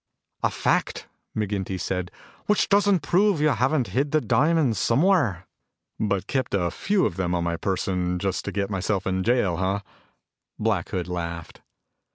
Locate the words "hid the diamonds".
3.89-4.79